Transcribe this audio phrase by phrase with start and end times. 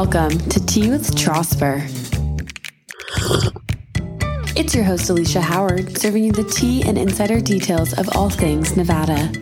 [0.00, 1.80] Welcome to Tea with Trosper.
[4.54, 8.76] It's your host, Alicia Howard, serving you the tea and insider details of all things
[8.76, 9.32] Nevada.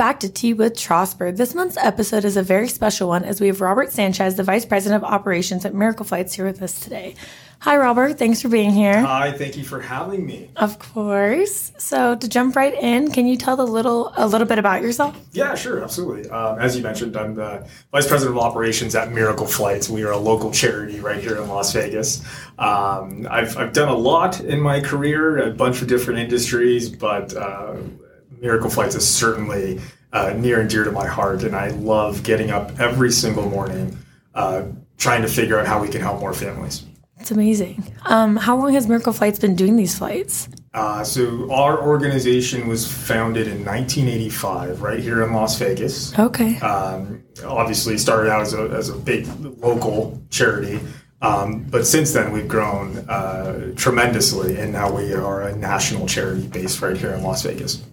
[0.00, 1.36] Back to Tea with Trosper.
[1.36, 4.64] This month's episode is a very special one as we have Robert Sanchez, the Vice
[4.64, 7.16] President of Operations at Miracle Flights, here with us today.
[7.58, 8.18] Hi, Robert.
[8.18, 8.98] Thanks for being here.
[9.02, 10.48] Hi, thank you for having me.
[10.56, 11.72] Of course.
[11.76, 15.14] So to jump right in, can you tell the little a little bit about yourself?
[15.32, 16.30] Yeah, sure, absolutely.
[16.30, 19.90] Um, as you mentioned, I'm the vice president of operations at Miracle Flights.
[19.90, 22.24] We are a local charity right here in Las Vegas.
[22.58, 27.36] Um, I've I've done a lot in my career, a bunch of different industries, but
[27.36, 27.76] uh,
[28.40, 29.80] Miracle Flights is certainly
[30.12, 33.96] uh, near and dear to my heart, and I love getting up every single morning,
[34.34, 34.64] uh,
[34.98, 36.84] trying to figure out how we can help more families.
[37.20, 37.84] It's amazing.
[38.06, 40.48] Um, how long has Miracle Flights been doing these flights?
[40.72, 46.18] Uh, so our organization was founded in 1985, right here in Las Vegas.
[46.18, 46.58] Okay.
[46.60, 50.80] Um, obviously, started out as a, as a big local charity,
[51.20, 56.46] um, but since then we've grown uh, tremendously, and now we are a national charity
[56.46, 57.84] based right here in Las Vegas.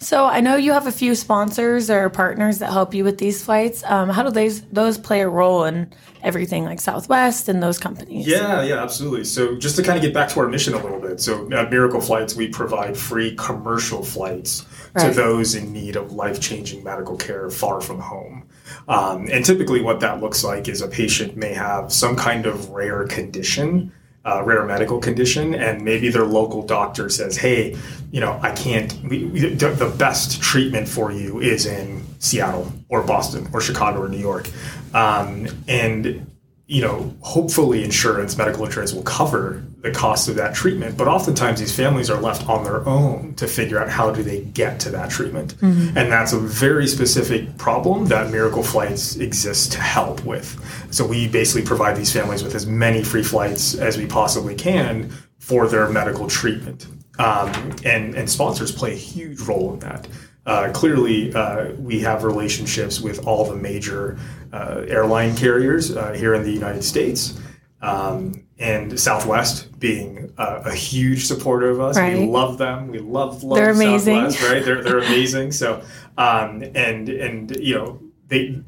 [0.00, 3.44] So I know you have a few sponsors or partners that help you with these
[3.44, 3.82] flights.
[3.84, 8.24] Um, how do those those play a role in everything like Southwest and those companies?
[8.24, 9.24] Yeah, yeah, absolutely.
[9.24, 11.20] So just to kind of get back to our mission a little bit.
[11.20, 15.08] So at Miracle Flights, we provide free commercial flights right.
[15.08, 18.48] to those in need of life changing medical care far from home.
[18.86, 22.70] Um, and typically, what that looks like is a patient may have some kind of
[22.70, 23.92] rare condition
[24.28, 27.76] uh, rare medical condition, and maybe their local doctor says, "Hey,
[28.10, 28.92] you know, I can't.
[29.04, 34.08] We, we, the, best treatment for you is in Seattle or Boston or Chicago or
[34.08, 34.48] New York,"
[34.92, 36.26] um, and
[36.70, 40.98] you know, hopefully, insurance, medical insurance, will cover the cost of that treatment.
[40.98, 44.42] But oftentimes, these families are left on their own to figure out how do they
[44.42, 45.96] get to that treatment, mm-hmm.
[45.96, 50.62] and that's a very specific problem that Miracle Flights exists to help with.
[50.90, 55.10] So we basically provide these families with as many free flights as we possibly can
[55.38, 56.86] for their medical treatment,
[57.18, 57.50] um,
[57.86, 60.06] and and sponsors play a huge role in that.
[60.48, 64.18] Uh, clearly, uh, we have relationships with all the major
[64.52, 67.38] airline carriers uh, here in the United States.
[67.80, 71.96] Um, and Southwest being a huge supporter of us.
[71.96, 72.18] Right.
[72.18, 72.88] We love them.
[72.88, 74.30] We love, love they're amazing.
[74.30, 74.64] Southwest, right?
[74.64, 75.52] They're, they're amazing.
[75.52, 75.82] So,
[76.16, 78.60] um, and, and, you know, they,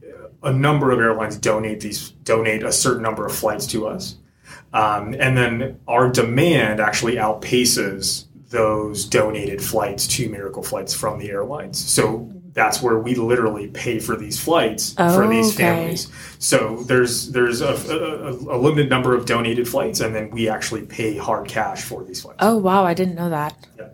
[0.44, 4.16] a number of airlines donate these, donate a certain number of flights to us.
[4.72, 11.30] Um, and then our demand actually outpaces those donated flights to Miracle Flights from the
[11.30, 11.78] airlines.
[11.78, 15.62] So that's where we literally pay for these flights oh, for these oh, okay.
[15.62, 16.08] families.
[16.38, 20.86] So there's there's a, a, a, limited number of donated flights, and then we actually
[20.86, 22.38] pay hard cash for these flights.
[22.40, 23.56] Oh wow, I didn't know that.
[23.78, 23.88] Yeah.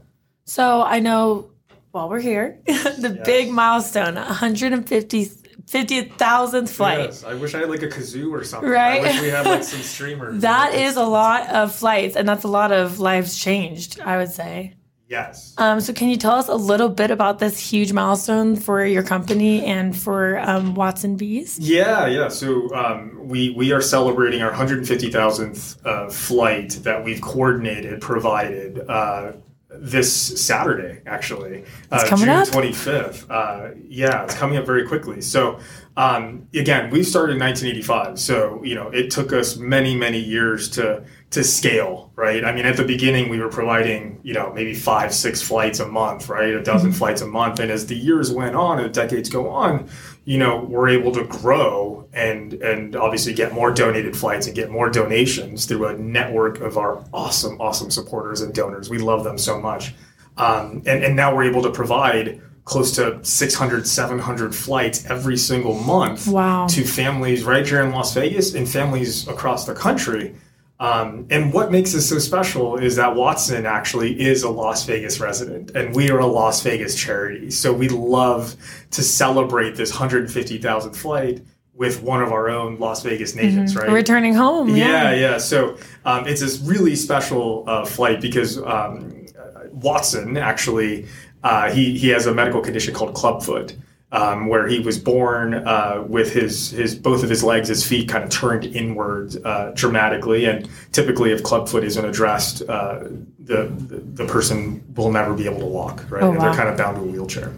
[0.44, 1.50] So I know
[1.90, 3.26] while we're here, the yes.
[3.26, 5.30] big milestone, 150
[5.66, 6.98] 50,000th flight.
[7.00, 8.70] Yes, I wish I had like a kazoo or something.
[8.70, 9.00] Right?
[9.00, 10.42] I wish we had like some streamers.
[10.42, 14.30] that is a lot of flights, and that's a lot of lives changed, I would
[14.30, 14.75] say.
[15.08, 15.54] Yes.
[15.58, 19.04] Um, so, can you tell us a little bit about this huge milestone for your
[19.04, 21.58] company and for um, Watson Beas?
[21.60, 22.28] Yeah, yeah.
[22.28, 29.32] So, um, we we are celebrating our 150,000th uh, flight that we've coordinated, provided uh,
[29.80, 32.48] this Saturday, actually, uh, June up.
[32.48, 33.26] 25th.
[33.30, 35.20] Uh, yeah, it's coming up very quickly.
[35.20, 35.60] So,
[35.96, 38.18] um, again, we started in 1985.
[38.18, 42.44] So, you know, it took us many, many years to to scale, right?
[42.44, 45.86] I mean, at the beginning, we were providing, you know, maybe five, six flights a
[45.86, 46.54] month, right?
[46.54, 46.98] A dozen mm-hmm.
[46.98, 47.58] flights a month.
[47.58, 49.88] And as the years went on and the decades go on,
[50.24, 54.70] you know, we're able to grow and and obviously get more donated flights and get
[54.70, 58.88] more donations through a network of our awesome, awesome supporters and donors.
[58.88, 59.94] We love them so much.
[60.36, 65.74] Um, and, and now we're able to provide close to 600 700 flights every single
[65.74, 66.66] month wow.
[66.66, 70.34] to families right here in las vegas and families across the country
[70.78, 75.20] um, and what makes this so special is that Watson actually is a Las Vegas
[75.20, 77.50] resident, and we are a Las Vegas charity.
[77.50, 78.54] So we love
[78.90, 81.40] to celebrate this 150,000 flight
[81.72, 83.86] with one of our own Las Vegas natives, mm-hmm.
[83.86, 83.92] right?
[83.92, 84.68] Returning home.
[84.68, 85.14] Yeah, yeah.
[85.14, 85.38] yeah.
[85.38, 89.26] So um, it's this really special uh, flight because um,
[89.70, 91.06] Watson actually
[91.42, 93.74] uh, he he has a medical condition called clubfoot
[94.12, 98.08] um, where he was born uh, with his his both of his legs, his feet
[98.08, 103.00] kind of turned inward uh, dramatically, and typically, if clubfoot isn't addressed, uh,
[103.40, 103.72] the,
[104.14, 106.04] the person will never be able to walk.
[106.10, 106.40] Right, oh, wow.
[106.40, 107.52] they're kind of bound to a wheelchair.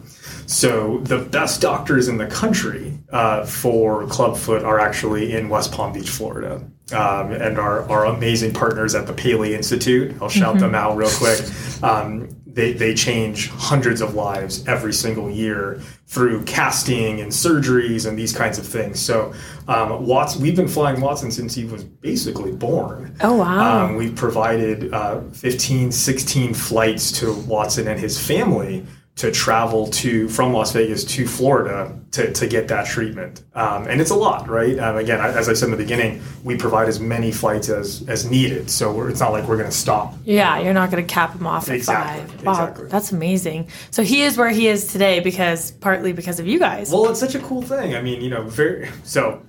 [0.47, 5.93] So the best doctors in the country uh, for clubfoot are actually in West Palm
[5.93, 6.62] Beach, Florida.
[6.91, 10.17] Um, and our, our amazing partners at the Paley Institute.
[10.23, 10.61] I'll shout mm-hmm.
[10.61, 11.41] them out real quick.
[11.83, 18.19] Um, they, they change hundreds of lives every single year through casting and surgeries and
[18.19, 18.99] these kinds of things.
[18.99, 19.33] So,
[19.69, 23.17] um, Watson, we've been flying Watson since he was basically born.
[23.21, 23.85] Oh, wow.
[23.85, 28.85] Um, we've provided uh, 15, 16 flights to Watson and his family
[29.19, 33.43] to travel to from Las Vegas to Florida to, to get that treatment.
[33.53, 34.79] Um, and it's a lot, right?
[34.79, 38.31] Um, again, as I said in the beginning, we provide as many flights as as
[38.31, 38.70] needed.
[38.70, 40.15] So it's not like we're going to stop.
[40.25, 42.44] Yeah, you're not going to cap him off at Exactly, five.
[42.44, 42.87] Wow, exactly.
[42.88, 43.69] that's amazing.
[43.91, 46.93] So he is where he is today because partly because of you guys.
[46.93, 47.97] Well, it's such a cool thing.
[47.97, 49.43] I mean, you know, very so.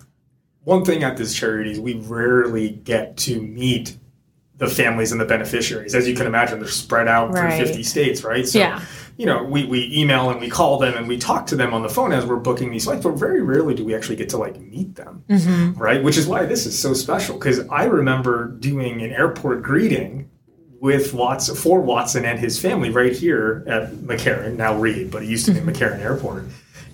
[0.64, 3.98] One thing at this charity is we rarely get to meet
[4.58, 5.96] the families and the beneficiaries.
[5.96, 7.58] As you can imagine, they're spread out Right.
[7.58, 8.46] through 50 states, right?
[8.48, 8.82] So, Yeah.
[9.20, 11.82] You know, we, we email and we call them and we talk to them on
[11.82, 14.38] the phone as we're booking these flights, but very rarely do we actually get to
[14.38, 15.78] like meet them, mm-hmm.
[15.78, 16.02] right?
[16.02, 20.30] Which is why this is so special because I remember doing an airport greeting
[20.80, 25.28] with Watson for Watson and his family right here at McCarran, now Reid, but it
[25.28, 25.68] used to be mm-hmm.
[25.68, 26.46] McCarran Airport.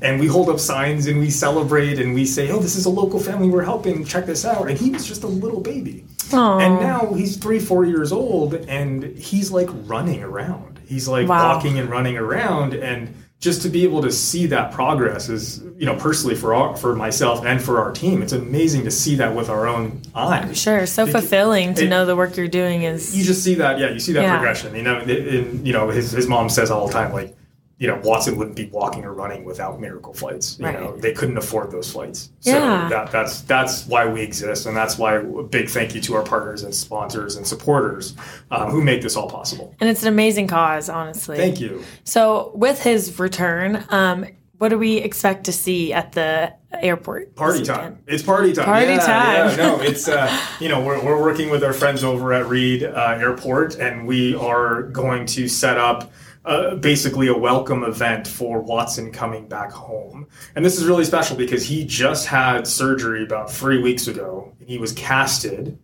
[0.01, 2.89] And we hold up signs and we celebrate and we say, "Oh, this is a
[2.89, 4.03] local family we're helping.
[4.03, 6.57] Check this out." And he was just a little baby, Aw.
[6.57, 10.74] and now he's three, four years old, and he's like running around.
[10.87, 11.55] He's like Wow.
[11.55, 15.85] walking and running around, and just to be able to see that progress is, you
[15.85, 19.35] know, personally for our, for myself and for our team, it's amazing to see that
[19.35, 20.57] with our own eyes.
[20.57, 23.77] Sure, so fulfilling to it- know the work you're doing is you just see that
[23.77, 24.35] yeah you see that Yeah.
[24.37, 27.35] progression you know and, you know his, his mom says all the time like
[27.77, 30.79] you know watson wouldn't be walking or running without miracle flights you Right.
[30.79, 32.87] know they couldn't afford those flights so Yeah.
[32.89, 36.23] that, that's that's why we exist and that's why a big thank you to our
[36.23, 38.15] partners and sponsors and supporters
[38.51, 41.35] um, who make this all possible and it's an amazing cause, honestly.
[41.37, 44.25] thank you So with his return, um,
[44.57, 47.35] what do we expect to see at the airport?
[47.35, 47.99] Party time.
[48.07, 48.63] It's party time.
[48.65, 49.49] Party yeah, time.
[49.49, 50.29] Yeah, no, it's uh,
[50.61, 54.33] you know we're, we're working with our friends over at Reid uh, Airport, and we
[54.35, 56.09] are going to set up.
[56.45, 61.35] Uh, basically, a welcome event for Watson coming back home, and this is really special
[61.35, 64.53] because he just had surgery about three weeks ago.
[64.59, 65.79] And he was casted,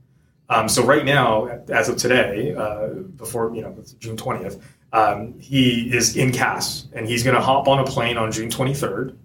[0.49, 4.63] um, so right now, as of today, uh, before you know June twentieth,
[4.93, 8.51] um, he is in cast, and he's going to hop on a plane on June
[8.51, 9.17] twenty third,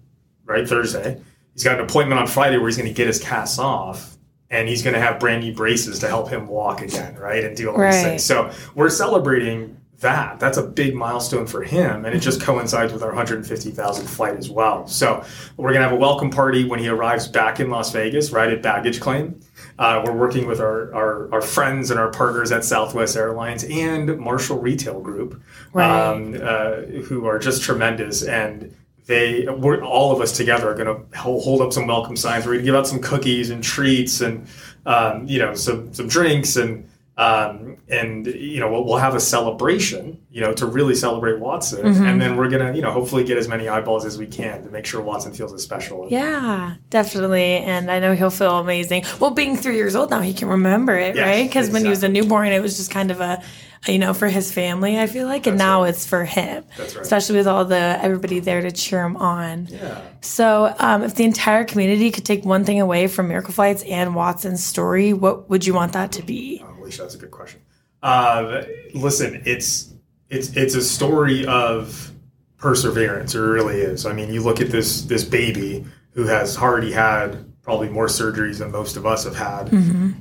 [0.45, 1.21] right Thursday.
[1.53, 4.17] He's got an appointment on Friday where he's going to get his cast off,
[4.49, 7.55] and he's going to have brand new braces to help him walk again, right, and
[7.55, 7.91] do all Right.
[7.91, 8.23] these things.
[8.23, 10.39] So we're celebrating that.
[10.39, 14.49] That's a big milestone for him, and it just coincides with our 150,000 flight as
[14.49, 14.87] well.
[14.87, 15.23] So
[15.57, 18.51] we're going to have a welcome party when he arrives back in Las Vegas, right
[18.51, 19.39] at baggage claim.
[19.79, 24.19] Uh, we're working with our, our, our friends and our partners at Southwest Airlines and
[24.19, 25.41] Marshall Retail Group,
[25.73, 25.89] Right.
[25.89, 28.23] um, uh, who are just tremendous.
[28.23, 28.75] And
[29.07, 32.45] they, we're, all of us together are going to hold up some welcome signs.
[32.45, 34.47] We're going to give out some cookies and treats and,
[34.85, 39.19] um, you know, some, some drinks and, um, and you know we'll, we'll have a
[39.19, 43.37] celebration you know to really celebrate watson and then we're gonna you know hopefully get
[43.37, 47.57] as many eyeballs as we can to make sure watson feels as special Yeah, definitely.
[47.57, 49.03] And I know he'll feel amazing.
[49.19, 51.47] Well, being three years old now, he can remember it, Yes, right?
[51.47, 53.41] Because when he was a newborn, it was just kind of a,
[53.87, 55.47] you know, for his family, I feel like.
[55.47, 55.89] And That's now right.
[55.89, 56.63] it's for him.
[56.77, 57.01] That's right.
[57.01, 59.67] Especially with all the everybody there to cheer him on.
[59.67, 63.83] yeah So, um, if the entire community could take one thing away from Miracle Flights
[63.83, 66.63] and Watson's story, what would you want that to be?
[66.63, 67.61] Oh, Alicia, that's a good question.
[68.01, 68.63] Uh,
[68.93, 69.93] listen, it's
[70.29, 72.11] it's it's a story of
[72.57, 73.35] perseverance.
[73.35, 74.05] It really is.
[74.05, 78.59] I mean, you look at this this baby who has already had probably more surgeries
[78.59, 79.73] than most of us have had,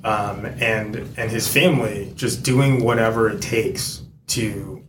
[0.05, 4.85] um, and and his family just doing whatever it takes to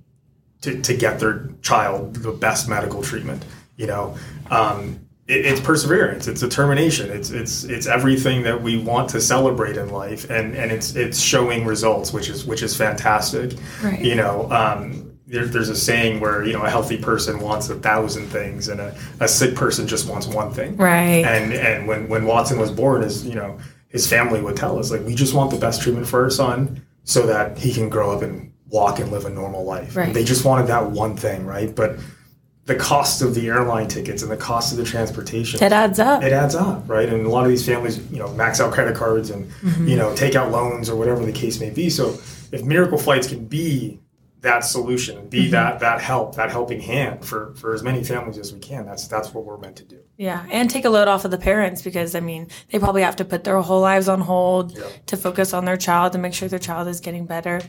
[0.61, 3.45] to, to get their child the best medical treatment.
[3.75, 4.17] You know,
[4.49, 9.77] um, it, it's perseverance, it's determination, it's it's it's everything that we want to celebrate
[9.77, 13.53] in life, and and it's it's showing results, which is which is fantastic.
[13.83, 13.99] Right.
[13.99, 14.49] You know.
[14.51, 18.69] Um, there, there's a saying where you know a healthy person wants a thousand things
[18.69, 21.25] and a, a sick person just wants one thing Right.
[21.25, 23.57] and and when when Watson was born, his you know
[23.89, 26.81] his family would tell us like we just want the best treatment for our son
[27.03, 29.97] so that he can grow up and walk and live a normal life.
[29.97, 30.13] Right.
[30.13, 31.75] They just wanted that one thing, right?
[31.75, 31.97] But
[32.67, 36.21] the cost of the airline tickets and the cost of the transportation It adds up.
[36.21, 37.07] it adds up, right?
[37.09, 39.87] And a lot of these families, you know, max out credit cards and Mm-hmm.
[39.87, 41.89] you know take out loans or whatever the case may be.
[41.89, 42.09] So
[42.51, 43.99] if Miracle Flights can be
[44.41, 45.51] that solution, be Mm-hmm.
[45.51, 49.07] that that help, that helping hand for for as many families as we can, that's
[49.07, 49.99] that's what we're meant to do.
[50.17, 53.15] Yeah, and take a load off of the parents because I mean they probably have
[53.17, 56.47] to put their whole lives on hold to focus on their child and make sure
[56.49, 57.61] their child is getting better.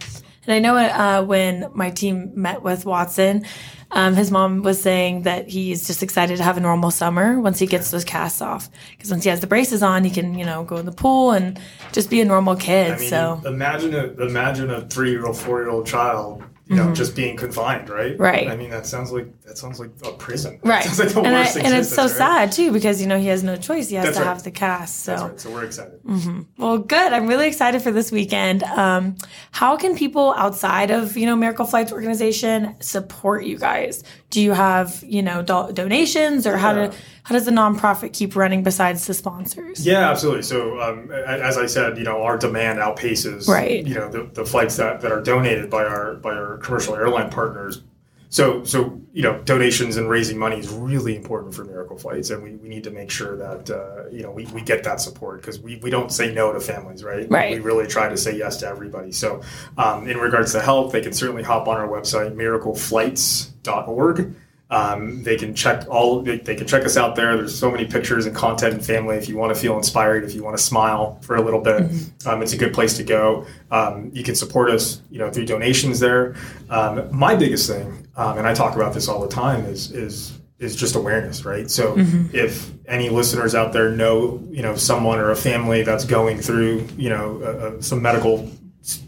[0.49, 3.45] And I know uh, when my team met with Watson,
[3.91, 7.59] um, his mom was saying that he's just excited to have a normal summer once
[7.59, 10.47] he gets those casts off because once he has the braces on, he can you
[10.47, 11.61] know go in the pool and
[11.93, 12.93] just be a normal kid.
[12.93, 16.77] I mean, so imagine a imagine a three year old, four year old child, you
[16.77, 18.13] know, just being confined, right?
[18.13, 18.23] Mm-hmm.
[18.23, 18.49] Right.
[18.49, 20.61] I mean, that sounds like that sounds like a prison.
[20.63, 20.87] Right.
[20.99, 22.11] Like the and, I, and it's so right?
[22.11, 23.89] sad too because you know he has no choice.
[23.89, 24.29] He has That's to right.
[24.29, 25.05] have the cast.
[25.05, 25.41] So That's right.
[25.41, 26.47] So we're excited.
[26.57, 27.13] Well, good.
[27.13, 28.65] I'm really excited for this weekend.
[28.65, 29.17] Um,
[29.53, 34.03] how can people outside of you know Miracle Flights organization support you guys?
[34.31, 36.87] Do you have you know do- donations or how Yeah.
[36.89, 39.87] do how does the nonprofit keep running besides the sponsors?
[39.87, 40.43] Yeah, absolutely.
[40.43, 43.87] So, um, as I said, you know, our demand outpaces, Right.
[43.87, 47.31] You know, the, the flights that, that are donated by our by our commercial airline
[47.31, 47.83] partners.
[48.31, 52.43] So, so you know, donations and raising money is really important for Miracle Flights, and
[52.43, 55.41] we, we need to make sure that uh, you know we, we get that support
[55.41, 57.29] because we, we don't say no to families, right?
[57.31, 57.55] Right.
[57.55, 59.13] We really try to say yes to everybody.
[59.13, 59.41] So,
[59.79, 64.35] um, in regards to help, they can certainly hop on our website miracleflights.org.
[64.71, 66.21] Um, they can check all.
[66.23, 67.37] They, they can check us out there.
[67.37, 69.17] There's so many pictures and content and family.
[69.17, 71.91] If you want to feel inspired, if you want to smile for a little bit,
[72.27, 73.47] um, it's a good place to go.
[73.71, 76.35] Um, you can support us, you know, through donations there.
[76.69, 80.39] Um, my biggest thing, um, and I talk about this all the time, is is
[80.59, 81.71] is just awareness, right?
[81.71, 81.95] So
[82.33, 86.89] if any listeners out there know, you know, someone or a family that's going through,
[86.97, 88.51] you know, uh, some medical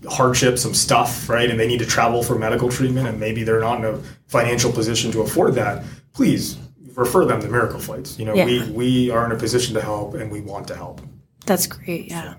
[0.08, 1.50] hardship, some stuff, right?
[1.50, 4.00] And they need to travel for medical treatment, and maybe they're not in a
[4.30, 5.84] financial position to afford that.
[6.14, 6.56] Please
[6.94, 8.18] refer them to Miracle Flights.
[8.18, 8.44] You know, Yeah.
[8.46, 11.00] we we are in a position to help, and we want to help.
[11.46, 12.10] That's great.
[12.10, 12.34] Yeah.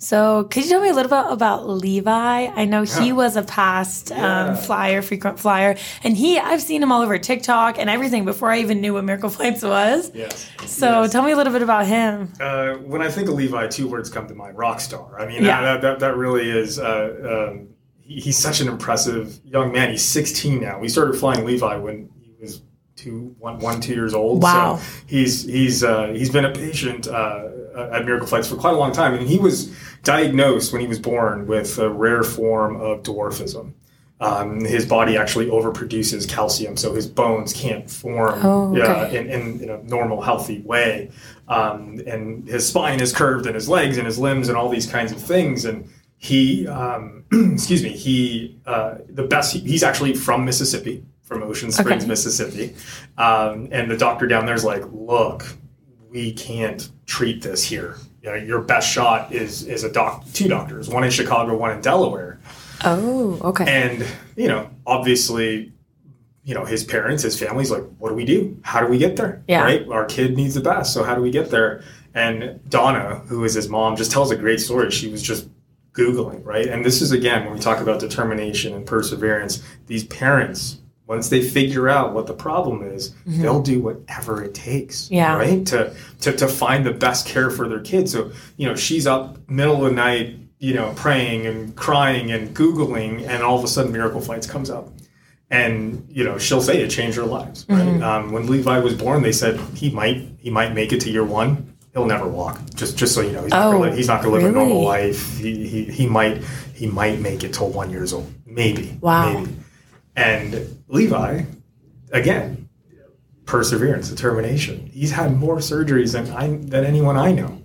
[0.00, 2.46] So, could you tell me a little bit about Levi?
[2.46, 3.12] I know he Yeah.
[3.14, 4.50] was a past Yeah.
[4.50, 8.48] um, flyer, frequent flyer, and he I've seen him all over TikTok and everything before
[8.52, 10.12] I even knew what Miracle Flights was.
[10.14, 10.48] Yes.
[10.66, 12.32] So, tell me a little bit about him.
[12.40, 15.18] Uh, when I think of Levi, two words come to mind: rock star.
[15.20, 15.62] I mean, Yeah.
[15.62, 16.78] that, that that really is.
[16.78, 17.77] Uh, um, he,
[18.08, 19.90] he's such an impressive young man.
[19.90, 20.78] He's 16 now.
[20.78, 22.62] We started flying Levi when he was
[22.96, 24.42] two, one, one, two years old.
[24.42, 24.76] Wow.
[24.76, 27.48] So he's he's uh, he's been a patient uh,
[27.92, 29.72] at Miracle Flights for quite a long time, and he was
[30.02, 33.74] diagnosed when he was born with a rare form of dwarfism.
[34.20, 38.78] Um, his body actually overproduces calcium, so his bones can't form Oh, okay.
[38.80, 41.12] yeah, in, in, in a normal, healthy way.
[41.46, 44.90] Um, and his spine is curved, and his legs and his limbs, and all these
[44.90, 45.64] kinds of things.
[45.64, 45.88] And
[46.18, 52.02] he, um, excuse me, he, uh, the best, he's actually from Mississippi, from Ocean Springs,
[52.02, 52.08] Okay.
[52.08, 52.74] Mississippi.
[53.16, 55.46] Um, and the doctor down there is like, look,
[56.10, 57.96] we can't treat this here.
[58.22, 61.70] You know, your best shot is is a doc, two doctors, one in Chicago, one
[61.70, 62.40] in Delaware.
[62.84, 63.64] Oh, okay.
[63.66, 64.04] And,
[64.36, 65.72] you know, obviously,
[66.42, 68.58] you know, his parents, his family's like, what do we do?
[68.62, 69.42] How do we get there?
[69.46, 69.62] Yeah.
[69.62, 69.86] Right?
[69.88, 70.92] Our kid needs the best.
[70.94, 71.82] So how do we get there?
[72.14, 74.90] And Donna, who is his mom, just tells a great story.
[74.90, 75.48] She was just
[75.98, 76.68] Googling, right?
[76.68, 80.78] And this is again when we talk about determination and perseverance, these parents,
[81.08, 85.06] once they figure out what the problem is, they'll do whatever it takes.
[85.06, 85.14] Mm-hmm.
[85.14, 85.36] Yeah.
[85.36, 85.66] Right?
[85.66, 88.12] To, to to find the best care for their kids.
[88.12, 92.54] So, you know, she's up middle of the night, you know, praying and crying and
[92.54, 94.88] Googling, and all of a sudden Miracle Flights comes up.
[95.50, 97.64] And you know she'll say it changed her lives.
[97.70, 97.80] Right?
[97.80, 98.02] Mm-hmm.
[98.02, 101.24] Um, when Levi was born, they said he might he might make it to year
[101.24, 101.74] one.
[101.98, 102.60] He'll never walk.
[102.76, 104.56] Just just so you know, he's not Oh, gonna, he's not going to live a
[104.56, 105.36] normal life.
[105.38, 108.96] He, he he might he might make it till one years old, maybe.
[109.00, 109.40] Wow.
[109.40, 109.56] Maybe.
[110.14, 111.42] And Levi,
[112.12, 112.68] again,
[113.46, 114.86] perseverance, determination.
[114.92, 117.62] He's had more surgeries than I than anyone I know.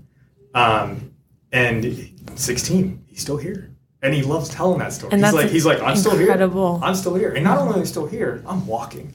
[0.55, 1.13] Um,
[1.51, 3.69] and 16, he's still here.
[4.01, 5.13] And he loves telling that story.
[5.13, 6.31] And he's like, he's like, I'm still here.
[6.31, 7.33] I'm still here.
[7.33, 9.13] And not only am I still here, I'm walking.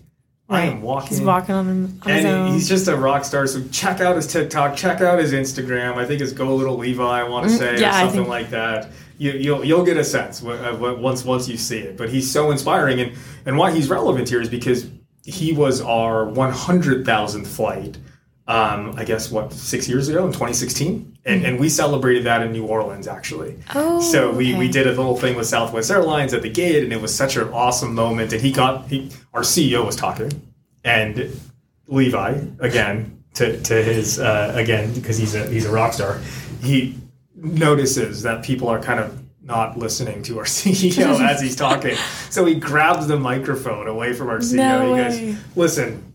[0.50, 1.08] I am walking.
[1.10, 2.52] He's walking on, him- on his And own.
[2.54, 3.46] he's just a rock star.
[3.46, 5.96] So check out his TikTok, check out his Instagram.
[5.96, 7.02] I think it's Go Little Levi.
[7.02, 8.90] I want to say Mm, yeah, or something think- like that.
[9.18, 11.96] You, you'll you'll get a sense what- once once you see it.
[11.98, 13.12] But he's so inspiring, and
[13.46, 14.86] and why he's relevant here is because
[15.24, 17.98] he was our 100,000th flight.
[18.46, 22.52] Um, I guess what six years ago in 2016, and, and we celebrated that in
[22.52, 23.56] New Orleans actually.
[23.74, 26.92] Oh, so we, we did a little thing with Southwest Airlines at the gate, and
[26.92, 28.32] it was such an awesome moment.
[28.32, 30.30] And he got he, our CEO was talking,
[30.84, 31.38] and
[31.86, 36.18] Levi again to, to his uh, again because he's a he's a rock star.
[36.62, 36.98] He
[37.34, 41.96] notices that people are kind of not listening to our CEO as he's talking,
[42.30, 44.56] so he grabs the microphone away from our CEO.
[44.56, 45.32] No he way.
[45.32, 46.14] goes, "Listen,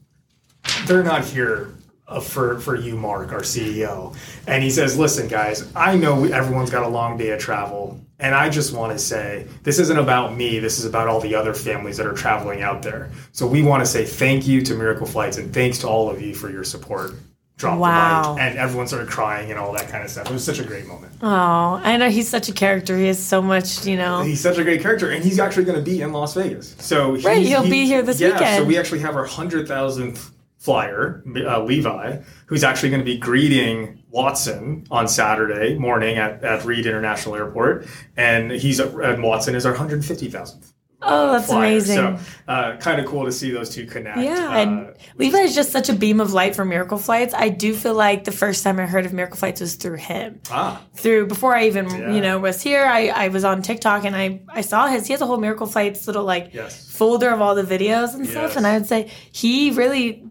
[0.87, 1.69] they're not here."
[2.07, 4.15] Uh, For, for you, Mark, our CEO.
[4.47, 7.99] And he says, Listen, guys, I know we, everyone's got a long day of travel.
[8.19, 10.59] And I just want to say, this isn't about me.
[10.59, 13.09] This is about all the other families that are traveling out there.
[13.33, 16.21] So we want to say thank you to Miracle Flights and thanks to all of
[16.21, 17.15] you for your support.
[17.57, 18.23] Drop Wow.
[18.23, 18.41] the mic.
[18.43, 20.27] And everyone started crying and all that kind of stuff.
[20.27, 21.13] It was such a great moment.
[21.21, 22.97] oh, I know he's such a character.
[22.97, 24.21] He has so much, you know.
[24.21, 26.75] He's such a great character, and he's actually going to be in Las Vegas.
[26.79, 28.57] So Right, he'll be here this yeah, weekend.
[28.57, 30.31] So we actually have our hundred thousandth
[30.63, 36.63] flyer, uh, Levi, who's actually going to be greeting Watson on Saturday morning at, at
[36.63, 40.69] Reid International Airport, and he's and Watson is our hundred fifty thousandth.
[41.05, 41.65] Oh, that's flyer.
[41.65, 41.95] amazing.
[41.97, 44.19] So, uh, kind of cool to see those two connect.
[44.19, 47.33] Yeah, uh, and Levi is just such a beam of light for Miracle Flights.
[47.33, 50.39] I do feel like the first time I heard of Miracle Flights was through him.
[50.49, 52.13] ah, Through before I even Yeah.
[52.13, 55.05] you know was here, I, I was on TikTok and I I saw his.
[55.05, 56.89] He has a whole Miracle Flights little like yes.
[56.89, 58.55] folder of all the videos and stuff.
[58.55, 60.23] And I would say he really,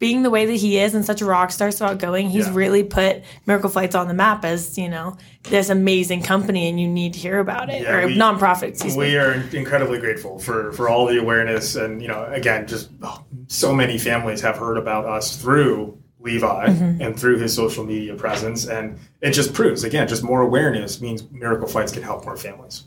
[0.00, 2.54] being the way that he is and such a rock star, so outgoing, he's Yeah.
[2.54, 6.88] really put Miracle Flights on the map as you know this amazing company, and you
[6.88, 8.68] need to hear about it Yeah, or we- nonprofit.
[8.70, 9.10] Excuse me.
[9.10, 13.22] We are incredibly grateful for for all the awareness, and you know, again, just oh,
[13.46, 17.00] so many families have heard about us through Levi Mm-hmm.
[17.02, 21.22] and through his social media presence, and it just proves again, just more awareness means
[21.30, 22.84] Miracle Flights can help more families.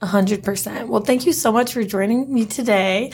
[0.00, 0.88] A hundred percent.
[0.88, 3.10] Well, thank you so much for joining me today.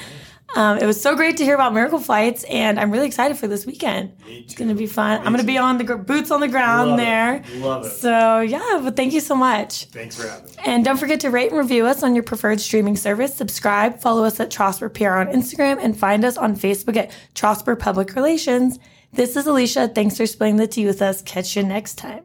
[0.57, 3.49] Um, it was so great to hear about Miracle Flights, and I'm really excited for
[3.49, 4.13] this weekend.
[4.27, 5.19] It's going to be fun.
[5.19, 7.03] I'm going to be on the gr- boots on the ground Love it.
[7.03, 7.45] there.
[7.57, 7.91] Love it.
[7.91, 9.87] So yeah, but thank you so much.
[9.87, 10.53] Thanks for having me.
[10.65, 13.35] And don't forget to rate and review us on your preferred streaming service.
[13.35, 17.77] Subscribe, follow us at Trosper PR on Instagram, and find us on Facebook at Trosper
[17.77, 18.79] Public Relations.
[19.13, 19.89] This is Alicia.
[19.89, 21.21] Thanks for spilling the tea with us.
[21.23, 22.23] Catch you next time.